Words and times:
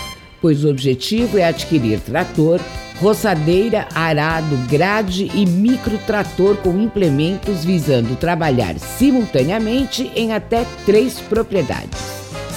pois 0.41 0.63
o 0.63 0.69
objetivo 0.69 1.37
é 1.37 1.45
adquirir 1.45 1.99
trator, 1.99 2.59
roçadeira, 2.99 3.87
arado, 3.95 4.55
grade 4.69 5.31
e 5.33 5.45
microtrator 5.45 6.55
com 6.57 6.79
implementos 6.79 7.65
visando 7.65 8.15
trabalhar 8.15 8.77
simultaneamente 8.77 10.11
em 10.15 10.33
até 10.33 10.65
três 10.85 11.19
propriedades. 11.19 12.10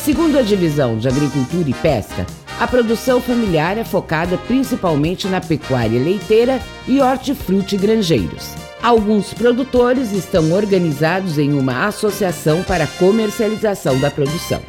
Segundo 0.05 0.39
a 0.39 0.43
Divisão 0.43 0.99
de 0.99 1.09
Agricultura 1.09 1.67
e 1.67 1.73
Pesca, 1.73 2.27
a 2.61 2.69
produção 2.69 3.23
familiar 3.23 3.79
é 3.79 3.85
focada 3.85 4.37
principalmente 4.37 5.27
na 5.27 5.41
pecuária 5.41 5.99
leiteira 5.99 6.61
e 6.87 7.01
hortifruti 7.01 7.79
granjeiros. 7.79 8.51
Alguns 8.83 9.33
produtores 9.33 10.13
estão 10.13 10.53
organizados 10.53 11.39
em 11.39 11.55
uma 11.55 11.87
associação 11.87 12.63
para 12.63 12.87
comercialização 12.87 13.99
da 13.99 14.11
produção. 14.11 14.61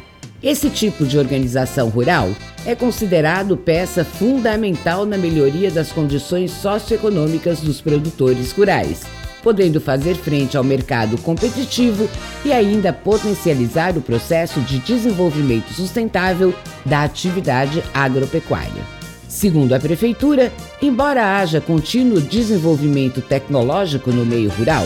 Esse 0.42 0.70
tipo 0.70 1.04
de 1.04 1.18
organização 1.18 1.90
rural 1.90 2.30
é 2.64 2.74
considerado 2.74 3.58
peça 3.58 4.06
fundamental 4.06 5.04
na 5.04 5.18
melhoria 5.18 5.70
das 5.70 5.92
condições 5.92 6.50
socioeconômicas 6.50 7.60
dos 7.60 7.82
produtores 7.82 8.52
rurais 8.52 9.04
podendo 9.46 9.80
fazer 9.80 10.16
frente 10.16 10.56
ao 10.56 10.64
mercado 10.64 11.16
competitivo 11.18 12.10
e 12.44 12.52
ainda 12.52 12.92
potencializar 12.92 13.96
o 13.96 14.00
processo 14.00 14.60
de 14.62 14.80
desenvolvimento 14.80 15.72
sustentável 15.72 16.52
da 16.84 17.04
atividade 17.04 17.80
agropecuária. 17.94 18.82
Segundo 19.28 19.72
a 19.72 19.78
Prefeitura, 19.78 20.52
embora 20.82 21.38
haja 21.38 21.60
contínuo 21.60 22.20
desenvolvimento 22.20 23.20
tecnológico 23.20 24.10
no 24.10 24.26
meio 24.26 24.50
rural, 24.50 24.84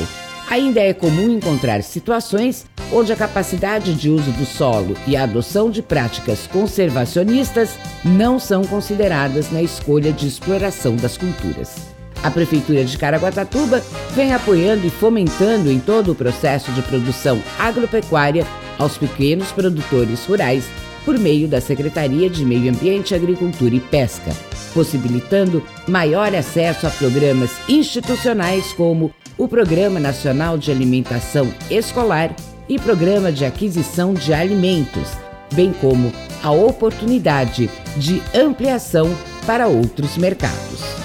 ainda 0.51 0.79
é 0.79 0.93
comum 0.93 1.31
encontrar 1.31 1.83
situações 1.83 2.67
onde 2.93 3.15
a 3.15 3.17
capacidade 3.17 3.95
de 3.95 4.11
uso 4.11 4.31
do 4.33 4.45
solo 4.45 4.95
e 5.07 5.17
a 5.17 5.23
adoção 5.23 5.71
de 5.71 5.81
práticas 5.81 6.47
conservacionistas 6.47 7.79
não 8.05 8.39
são 8.39 8.63
consideradas 8.67 9.51
na 9.51 9.63
escolha 9.63 10.13
de 10.13 10.29
exploração 10.29 10.97
das 10.97 11.17
culturas. 11.17 11.99
A 12.23 12.31
Prefeitura 12.31 12.85
de 12.85 12.99
Caraguatatuba 12.99 13.83
vem 14.15 14.35
apoiando 14.35 14.87
e 14.87 14.91
fomentando 14.91 15.71
em 15.71 15.79
todo 15.79 16.13
o 16.13 16.15
processo 16.15 16.71
de 16.73 16.83
produção 16.83 17.43
agropecuária 17.59 18.47
aos 18.79 18.99
pequenos 18.99 19.53
produtores 19.53 20.25
rurais 20.27 20.65
por 21.05 21.19
meio 21.19 21.49
da 21.49 21.61
Secretaria 21.61 22.29
de 22.29 22.45
Meio 22.45 22.71
Ambiente, 22.71 23.15
Agricultura 23.15 23.75
e 23.75 23.81
Pesca, 23.81 24.33
possibilitando 24.75 25.65
maior 25.89 26.35
acesso 26.35 26.87
a 26.87 26.91
programas 26.91 27.51
institucionais 27.69 28.73
como 28.75 29.11
o 29.39 29.49
Programa 29.49 29.99
Nacional 29.99 30.59
de 30.59 30.71
Alimentação 30.71 31.53
Escolar 31.71 32.35
e 32.69 32.79
Programa 32.79 33.33
de 33.33 33.47
Aquisição 33.47 34.13
de 34.13 34.35
Alimentos, 34.35 35.09
bem 35.55 35.73
como 35.73 36.13
a 36.43 36.51
oportunidade 36.51 37.71
de 37.97 38.23
ampliação 38.35 39.11
para 39.47 39.67
outros 39.67 40.19
mercados. 40.19 41.00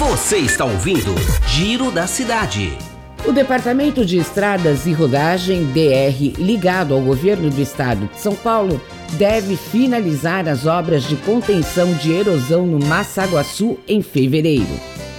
Você 0.00 0.38
está 0.38 0.64
ouvindo 0.64 1.14
Giro 1.46 1.92
da 1.92 2.06
Cidade. 2.06 2.72
O 3.26 3.32
Departamento 3.32 4.02
de 4.02 4.16
Estradas 4.16 4.86
e 4.86 4.94
Rodagem, 4.94 5.66
DR, 5.74 6.40
ligado 6.42 6.94
ao 6.94 7.02
governo 7.02 7.50
do 7.50 7.60
estado 7.60 8.08
de 8.10 8.18
São 8.18 8.34
Paulo, 8.34 8.80
deve 9.18 9.58
finalizar 9.58 10.48
as 10.48 10.64
obras 10.64 11.02
de 11.02 11.16
contenção 11.16 11.92
de 11.92 12.12
erosão 12.12 12.66
no 12.66 12.82
Massaguaçu 12.82 13.78
em 13.86 14.00
fevereiro. 14.00 14.72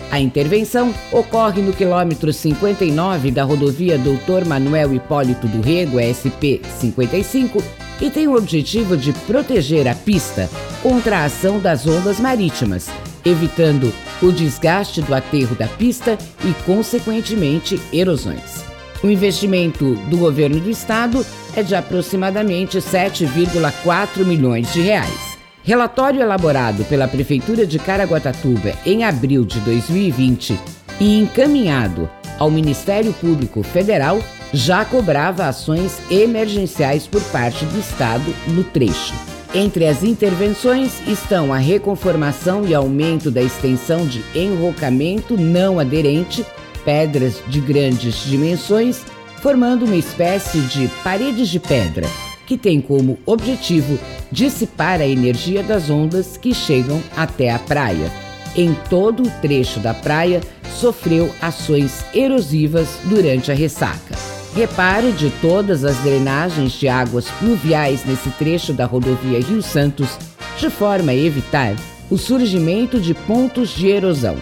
A 0.10 0.19
intervenção 0.19 0.92
ocorre 1.12 1.62
no 1.62 1.74
quilômetro 1.74 2.33
59 2.33 3.30
da 3.30 3.44
rodovia 3.44 4.00
Doutor 4.00 4.45
Manuel 4.45 4.95
Hipólito 4.95 5.48
do 5.48 5.62
Rego, 5.62 6.00
SP 6.01 6.57
55, 6.80 7.63
e 8.01 8.10
tem 8.10 8.28
o 8.28 8.36
objetivo 8.36 8.98
de 8.98 9.13
proteger 9.13 9.88
a 9.88 9.94
pista 9.94 10.50
contra 10.81 11.19
a 11.19 11.25
ação 11.25 11.60
das 11.60 11.86
ondas 11.86 12.19
marítimas 12.19 12.89
evitando 13.25 13.94
o 14.21 14.31
desgaste 14.31 15.01
do 15.01 15.13
aterro 15.13 15.56
da 15.56 15.68
pista 15.68 16.18
e, 16.44 16.53
consequentemente, 16.65 17.79
erosões. 17.91 18.63
O 19.03 19.07
investimento 19.07 19.95
do 20.09 20.18
governo 20.18 20.59
do 20.59 20.69
estado 20.69 21.25
é 21.56 21.63
de 21.63 21.75
aproximadamente 21.75 22.77
7,4 22.77 24.23
milhões 24.23 24.71
de 24.71 24.81
reais. 24.81 25.38
Relatório 25.63 26.21
elaborado 26.21 26.83
pela 26.85 27.07
Prefeitura 27.07 27.65
de 27.65 27.77
Caraguatatuba 27.77 28.73
em 28.85 29.03
abril 29.03 29.45
de 29.45 29.59
2020 29.59 30.59
e 31.00 31.19
encaminhado 31.19 32.09
ao 32.39 32.50
Ministério 32.50 33.13
Público 33.13 33.62
Federal 33.62 34.19
já 34.53 34.83
cobrava 34.83 35.47
ações 35.47 36.00
emergenciais 36.09 37.07
por 37.07 37.21
parte 37.25 37.65
do 37.65 37.79
Estado 37.79 38.33
no 38.47 38.63
trecho. 38.63 39.31
Entre 39.53 39.86
as 39.86 40.01
intervenções 40.01 41.06
estão 41.06 41.51
a 41.51 41.57
reconformação 41.57 42.65
e 42.65 42.74
aumento 42.74 43.30
da 43.30 43.42
extensão 43.42 44.07
de 44.07 44.24
enrocamento 44.33 45.36
não 45.36 45.77
aderente 45.77 46.45
pedras 46.86 47.42
de 47.48 47.59
grandes 47.59 48.24
dimensões, 48.24 49.03
formando 49.42 49.86
uma 49.86 49.98
espécie 49.98 50.62
de 50.62 50.88
paredes 51.03 51.50
de 51.50 51.59
pedra, 51.59 52.07
que 52.48 52.57
tem 52.57 52.80
como 52.80 53.19
objetivo 53.25 54.00
dissipar 54.31 55.01
a 55.01 55.06
energia 55.06 55.62
das 55.62 55.89
ondas 55.89 56.38
que 56.38 56.54
chegam 56.54 57.04
até 57.15 57.51
a 57.51 57.59
praia. 57.59 58.09
Em 58.56 58.74
todo 58.89 59.24
o 59.24 59.30
trecho 59.42 59.81
da 59.81 59.94
praia, 59.94 60.39
sofreu 60.80 61.30
ações 61.42 62.06
erosivas 62.13 62.88
durante 63.04 63.51
a 63.51 63.56
ressaca. 63.56 64.31
Repare 64.53 65.13
de 65.13 65.30
todas 65.42 65.86
as 65.86 65.95
drenagens 66.00 66.74
de 66.74 66.89
águas 66.89 67.25
pluviais 67.39 68.03
nesse 68.06 68.30
trecho 68.31 68.74
da 68.74 68.86
rodovia 68.86 69.39
Rio 69.39 69.62
Santos, 69.62 70.18
de 70.57 70.69
forma 70.69 71.13
a 71.13 71.15
evitar 71.15 71.74
o 72.09 72.18
surgimento 72.18 73.00
de 73.00 73.13
pontos 73.13 73.69
de 73.69 73.88
erosão 73.88 74.36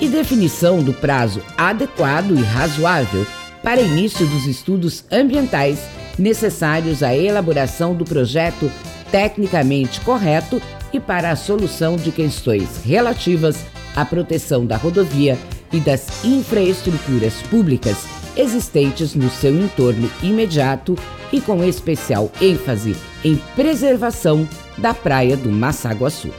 e 0.00 0.08
definição 0.08 0.82
do 0.82 0.92
prazo 0.92 1.40
adequado 1.56 2.36
e 2.36 2.42
razoável 2.42 3.24
para 3.62 3.80
início 3.80 4.26
dos 4.26 4.46
estudos 4.46 5.04
ambientais 5.12 5.78
necessários 6.18 7.00
à 7.00 7.14
elaboração 7.14 7.94
do 7.94 8.04
projeto 8.04 8.70
tecnicamente 9.12 10.00
correto 10.00 10.60
e 10.92 10.98
para 10.98 11.30
a 11.30 11.36
solução 11.36 11.94
de 11.94 12.10
questões 12.10 12.82
relativas 12.84 13.64
à 13.94 14.04
proteção 14.04 14.66
da 14.66 14.76
rodovia 14.76 15.38
e 15.72 15.78
das 15.78 16.24
infraestruturas 16.24 17.34
públicas 17.42 18.21
existentes 18.36 19.14
no 19.14 19.30
seu 19.30 19.54
entorno 19.54 20.10
imediato 20.22 20.96
e 21.32 21.40
com 21.40 21.64
especial 21.64 22.30
ênfase 22.40 22.94
em 23.24 23.36
preservação 23.56 24.48
da 24.78 24.92
praia 24.92 25.36
do 25.36 25.50
Massaguaçu. 25.50 26.30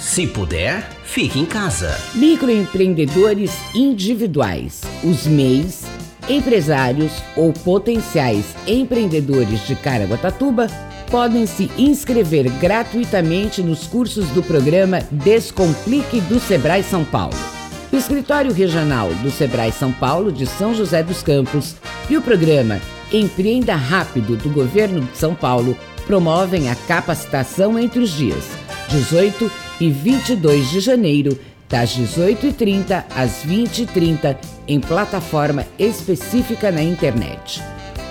Se 0.00 0.26
puder, 0.26 0.82
fique 1.04 1.38
em 1.38 1.46
casa. 1.46 1.96
Microempreendedores 2.14 3.52
individuais, 3.74 4.82
os 5.04 5.26
MEIs, 5.26 5.84
empresários 6.28 7.12
ou 7.36 7.52
potenciais 7.52 8.44
empreendedores 8.66 9.66
de 9.66 9.74
Caraguatatuba 9.76 10.68
podem 11.10 11.44
se 11.44 11.70
inscrever 11.76 12.48
gratuitamente 12.58 13.62
nos 13.62 13.86
cursos 13.86 14.28
do 14.30 14.42
programa 14.42 15.00
Descomplique 15.10 16.20
do 16.22 16.38
Sebrae 16.38 16.82
São 16.82 17.04
Paulo. 17.04 17.59
O 17.92 17.96
Escritório 17.96 18.52
Regional 18.52 19.12
do 19.14 19.30
Sebrae 19.32 19.72
São 19.72 19.90
Paulo 19.90 20.30
de 20.30 20.46
São 20.46 20.72
José 20.72 21.02
dos 21.02 21.22
Campos 21.24 21.74
e 22.08 22.16
o 22.16 22.22
programa 22.22 22.80
Empreenda 23.12 23.74
Rápido 23.74 24.36
do 24.36 24.48
Governo 24.48 25.00
de 25.00 25.16
São 25.16 25.34
Paulo 25.34 25.76
promovem 26.06 26.70
a 26.70 26.76
capacitação 26.76 27.76
entre 27.76 27.98
os 27.98 28.10
dias 28.10 28.44
18 28.90 29.50
e 29.80 29.90
22 29.90 30.70
de 30.70 30.80
janeiro, 30.80 31.38
das 31.68 31.96
18h30 31.96 33.04
às 33.14 33.44
20h30, 33.44 34.36
em 34.68 34.80
plataforma 34.80 35.66
específica 35.78 36.70
na 36.70 36.82
internet. 36.82 37.62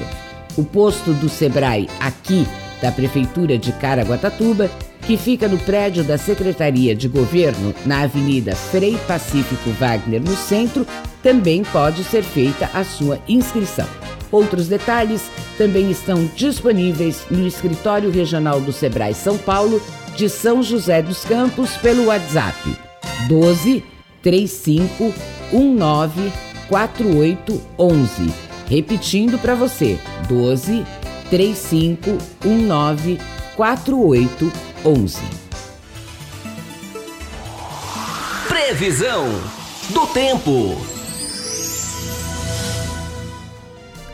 O 0.58 0.64
posto 0.64 1.14
do 1.14 1.30
Sebrae 1.30 1.88
aqui 2.00 2.48
da 2.82 2.92
Prefeitura 2.92 3.60
de 3.60 3.72
Caraguatatuba, 3.74 4.72
que 5.04 5.18
fica 5.18 5.48
no 5.48 5.60
prédio 5.60 6.04
da 6.04 6.18
Secretaria 6.18 6.96
de 6.96 7.08
Governo, 7.08 7.76
na 7.86 8.02
Avenida 8.02 8.56
Frei 8.56 8.98
Pacífico 9.08 9.70
Wagner, 9.80 10.20
no 10.22 10.36
centro, 10.36 10.88
também 11.22 11.64
pode 11.64 12.04
ser 12.04 12.24
feita 12.24 12.68
a 12.74 12.84
sua 12.84 13.20
inscrição. 13.28 13.86
Outros 14.36 14.68
detalhes 14.68 15.32
também 15.58 15.90
estão 15.90 16.30
disponíveis 16.36 17.26
no 17.32 17.48
Escritório 17.48 18.12
Regional 18.12 18.60
do 18.60 18.74
Sebrae 18.74 19.14
São 19.14 19.38
Paulo, 19.38 19.82
de 20.14 20.28
São 20.28 20.62
José 20.62 21.02
dos 21.02 21.24
Campos, 21.24 21.78
pelo 21.78 22.08
WhatsApp 22.08 22.78
12 23.30 23.82
35 24.22 25.14
19 25.54 26.34
4811. 26.68 28.34
Repetindo 28.68 29.40
para 29.40 29.56
você, 29.56 29.98
12 30.28 30.86
35 31.30 32.18
19 32.42 33.18
4811. 33.56 35.20
Previsão 38.50 39.30
do 39.92 40.06
tempo. 40.08 40.95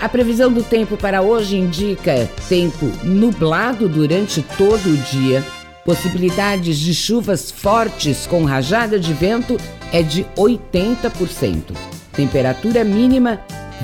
A 0.02 0.10
previsão 0.10 0.52
do 0.52 0.64
tempo 0.64 0.98
para 0.98 1.22
hoje 1.22 1.56
indica 1.58 2.28
tempo 2.50 2.88
nublado 3.04 3.88
durante 3.88 4.42
todo 4.42 4.88
o 4.88 4.98
dia. 4.98 5.46
Possibilidades 5.86 6.80
de 6.80 6.92
chuvas 6.92 7.52
fortes 7.52 8.26
com 8.26 8.44
rajada 8.44 9.00
de 9.00 9.14
vento 9.14 9.58
é 9.94 10.02
de 10.02 10.26
80%. 10.36 11.76
Temperatura 12.14 12.84
mínima 12.84 13.42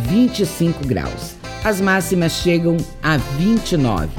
25 0.09 0.87
graus. 0.87 1.35
As 1.63 1.79
máximas 1.79 2.31
chegam 2.31 2.77
a 3.03 3.17
29. 3.17 4.09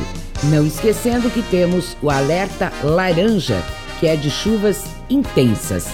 Não 0.44 0.64
esquecendo 0.64 1.28
que 1.28 1.42
temos 1.42 1.96
o 2.00 2.10
alerta 2.10 2.72
laranja, 2.84 3.60
que 3.98 4.06
é 4.06 4.14
de 4.14 4.30
chuvas 4.30 4.84
intensas. 5.10 5.88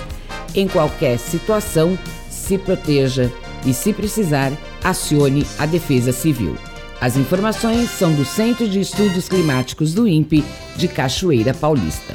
Em 0.55 0.69
qualquer 0.69 1.19
situação, 1.19 1.99
se 2.29 2.59
proteja 2.59 3.33
e, 3.65 3.73
se 3.73 3.95
precisar, 3.95 4.53
acione 4.85 5.47
a 5.59 5.65
Defesa 5.65 6.13
Civil. 6.13 6.57
As 7.01 7.17
informações 7.17 7.91
são 7.91 8.13
do 8.13 8.25
Centro 8.25 8.69
de 8.69 8.81
Estudos 8.81 9.29
Climáticos 9.29 9.93
do 9.93 10.07
INPE 10.07 10.45
de 10.77 10.87
Cachoeira 10.87 11.53
Paulista. 11.53 12.15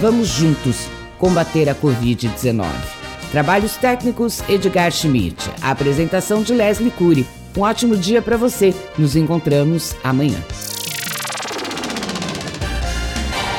Vamos 0.00 0.28
juntos 0.28 0.88
combater 1.18 1.68
a 1.68 1.74
Covid-19. 1.74 2.64
Trabalhos 3.30 3.76
técnicos 3.76 4.42
Edgar 4.48 4.90
Schmidt. 4.90 5.50
A 5.60 5.70
apresentação 5.70 6.42
de 6.42 6.54
Leslie 6.54 6.90
Cury. 6.90 7.26
Um 7.56 7.60
ótimo 7.60 7.94
dia 7.96 8.20
para 8.22 8.38
você. 8.38 8.74
Nos 8.98 9.14
encontramos 9.14 9.94
amanhã. 10.02 10.38